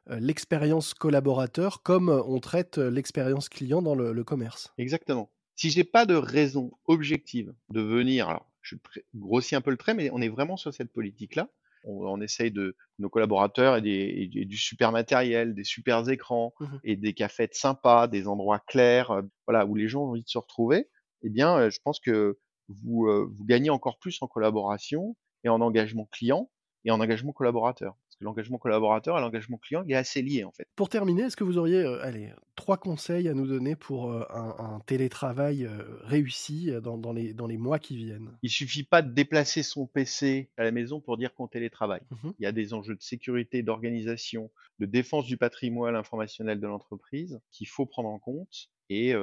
l'expérience 0.07 0.93
collaborateur 0.93 1.81
comme 1.81 2.09
on 2.09 2.39
traite 2.39 2.79
l'expérience 2.79 3.47
client 3.47 3.81
dans 3.81 3.95
le, 3.95 4.11
le 4.11 4.23
commerce. 4.25 4.73
Exactement. 4.77 5.31
Si 5.59 5.71
j'ai 5.71 5.83
pas 5.83 6.05
de 6.05 6.15
raison 6.15 6.71
objective 6.85 7.53
de 7.67 7.81
venir, 7.81 8.29
alors 8.29 8.49
je 8.61 8.77
grossis 9.13 9.57
un 9.57 9.61
peu 9.61 9.71
le 9.71 9.75
trait, 9.75 9.93
mais 9.93 10.09
on 10.13 10.21
est 10.21 10.29
vraiment 10.29 10.55
sur 10.55 10.73
cette 10.73 10.89
politique-là. 10.89 11.49
On, 11.83 12.21
essaye 12.21 12.49
de 12.49 12.77
nos 12.97 13.09
collaborateurs 13.09 13.75
et, 13.75 13.81
des, 13.81 14.45
du 14.45 14.55
super 14.55 14.93
matériel, 14.93 15.53
des 15.53 15.65
super 15.65 16.07
écrans 16.07 16.53
mmh 16.61 16.65
et 16.85 16.95
des 16.95 17.13
cafés 17.13 17.49
sympas, 17.51 18.07
des 18.07 18.29
endroits 18.29 18.59
clairs, 18.59 19.11
euh, 19.11 19.21
voilà, 19.47 19.65
où 19.65 19.75
les 19.75 19.89
gens 19.89 20.03
ont 20.03 20.11
envie 20.11 20.23
de 20.23 20.29
se 20.29 20.37
retrouver. 20.37 20.87
Eh 21.23 21.29
bien, 21.29 21.57
euh, 21.57 21.69
je 21.69 21.79
pense 21.83 21.99
que 21.99 22.39
vous, 22.69 23.07
euh, 23.07 23.29
vous 23.29 23.43
gagnez 23.43 23.69
encore 23.69 23.99
plus 23.99 24.17
en 24.21 24.27
collaboration 24.27 25.17
et 25.43 25.49
en 25.49 25.59
engagement 25.59 26.07
client 26.09 26.49
et 26.85 26.91
en 26.91 27.01
engagement 27.01 27.33
collaborateur 27.33 27.97
l'engagement 28.19 28.57
collaborateur 28.57 29.17
et 29.17 29.21
l'engagement 29.21 29.57
client, 29.57 29.83
il 29.85 29.91
est 29.91 29.95
assez 29.95 30.21
lié 30.21 30.43
en 30.43 30.51
fait. 30.51 30.67
Pour 30.75 30.89
terminer, 30.89 31.23
est-ce 31.23 31.37
que 31.37 31.43
vous 31.43 31.57
auriez 31.57 31.83
euh, 31.83 32.03
allez, 32.03 32.31
trois 32.55 32.77
conseils 32.77 33.27
à 33.27 33.33
nous 33.33 33.47
donner 33.47 33.75
pour 33.75 34.11
euh, 34.11 34.23
un, 34.29 34.79
télétravail 34.85 35.65
euh, 35.65 35.83
réussi 36.03 36.71
dans, 36.83 37.13
les, 37.13 37.33
dans 37.33 37.47
les 37.47 37.57
mois 37.57 37.79
qui 37.79 37.97
viennent? 37.97 38.31
Il 38.41 38.49
suffit 38.49 38.83
pas 38.83 39.01
de 39.01 39.11
déplacer 39.11 39.63
son 39.63 39.87
PC 39.87 40.49
à 40.57 40.63
la 40.63 40.71
maison 40.71 40.99
pour 40.99 41.17
dire 41.17 41.33
qu'on 41.33 41.47
télétravaille. 41.47 42.01
Mmh 42.11 42.29
il 42.39 42.43
y 42.43 42.45
a 42.45 42.51
des 42.51 42.73
enjeux 42.73 42.95
de 42.95 43.01
sécurité, 43.01 43.63
d'organisation, 43.63 44.51
de 44.79 44.85
défense 44.85 45.25
du 45.25 45.35
patrimoine 45.35 45.95
informationnel 45.95 46.59
de 46.59 46.67
l'entreprise 46.67 47.41
qu'il 47.51 47.67
faut 47.67 47.85
prendre 47.85 48.09
en 48.09 48.19
compte 48.19 48.69
et 48.89 49.13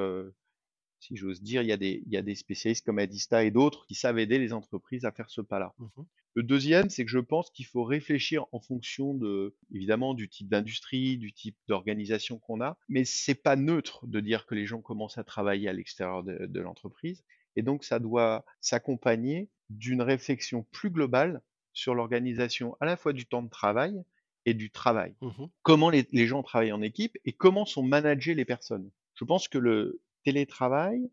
si 1.00 1.16
j'ose 1.16 1.42
dire, 1.42 1.62
il 1.62 1.68
y, 1.68 1.72
a 1.72 1.76
des, 1.76 2.02
il 2.06 2.12
y 2.12 2.16
a 2.16 2.22
des 2.22 2.34
spécialistes 2.34 2.84
comme 2.84 2.98
Adista 2.98 3.44
et 3.44 3.50
d'autres 3.50 3.86
qui 3.86 3.94
savent 3.94 4.18
aider 4.18 4.38
les 4.38 4.52
entreprises 4.52 5.04
à 5.04 5.12
faire 5.12 5.30
ce 5.30 5.40
pas-là. 5.40 5.74
Mmh 5.78 6.02
le 6.36 6.42
deuxième, 6.42 6.90
c'est 6.90 7.06
que 7.06 7.10
je 7.10 7.18
pense 7.18 7.48
qu'il 7.48 7.64
faut 7.64 7.82
réfléchir 7.82 8.44
en 8.52 8.60
fonction 8.60 9.14
de, 9.14 9.56
évidemment, 9.72 10.12
du 10.12 10.28
type 10.28 10.48
d'industrie, 10.48 11.16
du 11.16 11.32
type 11.32 11.56
d'organisation 11.66 12.38
qu'on 12.38 12.60
a, 12.60 12.76
mais 12.90 13.06
c'est 13.06 13.42
pas 13.42 13.56
neutre 13.56 14.06
de 14.06 14.20
dire 14.20 14.44
que 14.44 14.54
les 14.54 14.66
gens 14.66 14.82
commencent 14.82 15.16
à 15.16 15.24
travailler 15.24 15.66
à 15.66 15.72
l'extérieur 15.72 16.22
de, 16.22 16.60
l'entreprise, 16.60 17.24
et 17.56 17.62
donc 17.62 17.84
ça 17.84 18.00
doit 18.00 18.44
s'accompagner 18.60 19.48
d'une 19.70 20.02
réflexion 20.02 20.66
plus 20.72 20.90
globale 20.90 21.40
sur 21.72 21.94
l'organisation 21.94 22.76
à 22.80 22.84
la 22.84 22.98
fois 22.98 23.14
du 23.14 23.24
temps 23.24 23.42
de 23.42 23.48
travail 23.48 23.98
et 24.44 24.52
du 24.52 24.70
travail. 24.70 25.14
Mmh 25.22 25.46
comment 25.62 25.88
les, 25.88 26.06
les 26.12 26.26
gens 26.26 26.42
travaillent 26.42 26.70
en 26.70 26.82
équipe 26.82 27.16
et 27.24 27.32
comment 27.32 27.64
sont 27.64 27.82
managées 27.82 28.34
les 28.34 28.44
personnes. 28.44 28.90
Je 29.14 29.24
pense 29.24 29.48
que 29.48 29.56
le 29.56 30.02
télétravail, 30.26 31.10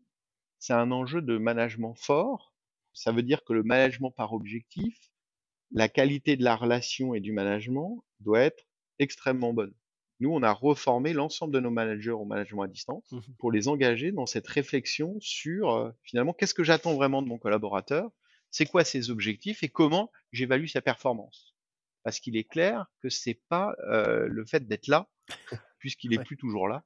c'est 0.58 0.72
un 0.72 0.90
enjeu 0.90 1.22
de 1.22 1.38
management 1.38 1.94
fort. 1.94 2.52
Ça 2.92 3.12
veut 3.12 3.22
dire 3.22 3.44
que 3.44 3.52
le 3.52 3.62
management 3.62 4.10
par 4.10 4.32
objectif 4.32 4.98
la 5.74 5.88
qualité 5.88 6.36
de 6.36 6.44
la 6.44 6.56
relation 6.56 7.14
et 7.14 7.20
du 7.20 7.32
management 7.32 8.04
doit 8.20 8.40
être 8.40 8.64
extrêmement 8.98 9.52
bonne. 9.52 9.74
Nous, 10.20 10.30
on 10.30 10.42
a 10.42 10.52
reformé 10.52 11.12
l'ensemble 11.12 11.52
de 11.52 11.60
nos 11.60 11.70
managers 11.70 12.12
au 12.12 12.24
management 12.24 12.62
à 12.62 12.68
distance 12.68 13.10
mmh 13.10 13.20
pour 13.38 13.50
les 13.50 13.66
engager 13.68 14.12
dans 14.12 14.26
cette 14.26 14.46
réflexion 14.46 15.16
sur 15.20 15.70
euh, 15.70 15.90
finalement 16.02 16.32
qu'est-ce 16.32 16.54
que 16.54 16.62
j'attends 16.62 16.94
vraiment 16.94 17.22
de 17.22 17.28
mon 17.28 17.38
collaborateur, 17.38 18.10
c'est 18.50 18.66
quoi 18.66 18.84
ses 18.84 19.10
objectifs 19.10 19.62
et 19.64 19.68
comment 19.68 20.10
j'évalue 20.32 20.66
sa 20.66 20.80
performance. 20.80 21.54
Parce 22.04 22.20
qu'il 22.20 22.36
est 22.36 22.48
clair 22.48 22.86
que 23.00 23.08
c'est 23.08 23.40
pas 23.48 23.74
euh, 23.88 24.26
le 24.28 24.44
fait 24.44 24.68
d'être 24.68 24.86
là, 24.86 25.08
puisqu'il 25.78 26.14
est 26.14 26.22
plus 26.22 26.36
toujours 26.36 26.68
là, 26.68 26.84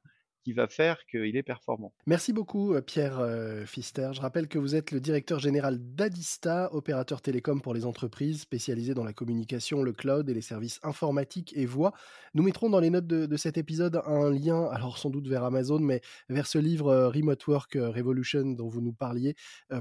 va 0.55 0.67
faire 0.67 1.05
qu'il 1.07 1.37
est 1.37 1.43
performant. 1.43 1.93
Merci 2.07 2.33
beaucoup 2.33 2.75
euh, 2.75 2.81
Pierre 2.81 3.19
euh, 3.19 3.65
Fister. 3.65 4.11
Je 4.13 4.21
rappelle 4.21 4.49
que 4.49 4.59
vous 4.59 4.75
êtes 4.75 4.91
le 4.91 5.01
directeur 5.01 5.39
général 5.39 5.79
d'Adista, 5.79 6.73
opérateur 6.75 7.21
télécom 7.21 7.61
pour 7.61 7.75
les 7.75 7.85
entreprises 7.85 8.41
spécialisé 8.41 8.95
dans 8.95 9.05
la 9.05 9.13
communication, 9.13 9.83
le 9.83 9.93
cloud 9.93 10.29
et 10.29 10.35
les 10.35 10.41
services 10.41 10.81
informatiques 10.83 11.53
et 11.57 11.67
voix. 11.67 11.93
Nous 12.35 12.43
mettrons 12.43 12.71
dans 12.71 12.81
les 12.81 12.91
notes 12.91 13.07
de, 13.07 13.37
cet 13.37 13.59
épisode 13.59 14.01
un 14.07 14.31
lien, 14.31 14.67
alors 14.67 14.99
sans 14.99 15.11
doute 15.11 15.29
vers 15.29 15.45
Amazon, 15.45 15.79
mais 15.79 16.01
vers 16.29 16.47
ce 16.47 16.59
livre 16.59 16.89
euh, 16.89 17.09
Remote 17.09 17.47
Work 17.47 17.75
Revolution 17.75 18.45
dont 18.53 18.69
vous 18.69 18.81
nous 18.81 18.93
parliez, 18.93 19.35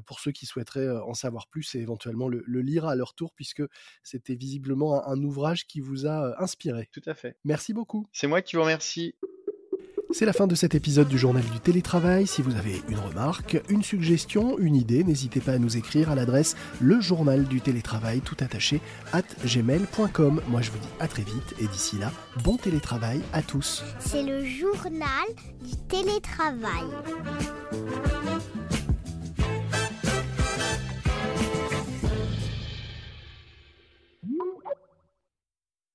pour 0.05 0.19
ceux 0.19 0.31
qui 0.31 0.45
souhaiteraient 0.45 0.89
en 0.89 1.13
savoir 1.13 1.47
plus 1.47 1.75
et 1.75 1.79
éventuellement 1.79 2.27
le, 2.27 2.43
lire 2.61 2.85
à 2.85 2.95
leur 2.95 3.13
tour, 3.13 3.33
puisque 3.33 3.63
c'était 4.03 4.35
visiblement 4.35 5.07
un 5.07 5.21
ouvrage 5.23 5.67
qui 5.67 5.79
vous 5.79 6.05
a 6.05 6.41
inspiré. 6.41 6.89
Tout 6.91 7.01
à 7.05 7.13
fait. 7.13 7.37
Merci 7.43 7.73
beaucoup. 7.73 8.07
C'est 8.11 8.27
moi 8.27 8.41
qui 8.41 8.55
vous 8.55 8.63
remercie. 8.63 9.15
C'est 10.11 10.25
la 10.25 10.33
fin 10.33 10.47
de 10.47 10.55
cet 10.55 10.73
épisode 10.73 11.09
du 11.09 11.17
Journal 11.17 11.43
du 11.43 11.59
télétravail. 11.59 12.27
Si 12.27 12.41
vous 12.41 12.55
avez 12.55 12.81
une 12.87 12.97
remarque, 12.97 13.61
une 13.69 13.83
suggestion, 13.83 14.57
une 14.57 14.75
idée, 14.75 15.03
n'hésitez 15.03 15.41
pas 15.41 15.53
à 15.53 15.57
nous 15.57 15.75
écrire 15.75 16.09
à 16.09 16.15
l'adresse 16.15 16.55
le 16.79 17.01
journal 17.01 17.43
du 17.43 17.59
télétravail 17.59 18.21
tout 18.21 18.37
attaché 18.39 18.79
at 19.11 19.23
gmail.com. 19.45 20.41
Moi 20.47 20.61
je 20.61 20.71
vous 20.71 20.79
dis 20.79 20.87
à 20.99 21.07
très 21.07 21.23
vite 21.23 21.55
et 21.59 21.67
d'ici 21.67 21.97
là, 21.97 22.11
bon 22.43 22.55
télétravail 22.55 23.21
à 23.33 23.41
tous. 23.41 23.83
C'est 23.99 24.23
le 24.23 24.45
journal 24.45 25.27
du 25.61 25.75
télétravail. 25.87 26.87